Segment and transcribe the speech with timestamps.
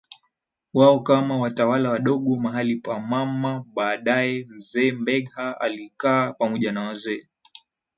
[0.73, 7.27] wao kama watawala wadogo mahali pa mamaBaadaye mzee Mbegha alikaa pamoja na wazee